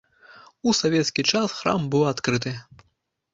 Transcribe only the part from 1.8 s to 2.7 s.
быў адкрыты.